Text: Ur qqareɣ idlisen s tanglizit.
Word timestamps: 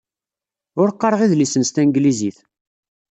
Ur 0.81 0.87
qqareɣ 0.91 1.21
idlisen 1.21 1.63
s 1.65 1.69
tanglizit. 1.71 2.37